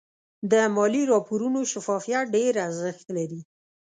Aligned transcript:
د 0.51 0.53
مالي 0.75 1.03
راپورونو 1.13 1.59
شفافیت 1.71 2.25
ډېر 2.35 2.53
ارزښت 2.67 3.05
لري. 3.17 3.41